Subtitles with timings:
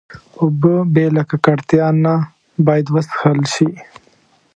[0.39, 2.13] اوبه بې له ککړتیا نه
[2.65, 3.69] باید وڅښل شي.